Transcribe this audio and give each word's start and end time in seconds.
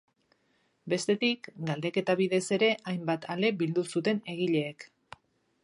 Bestetik, 0.93 1.49
galdeketa 1.67 2.15
bidez 2.21 2.41
ere 2.57 2.69
hainbat 2.93 3.29
ale 3.35 3.55
bildu 3.61 3.85
zuten 3.97 4.25
egileek. 4.37 4.87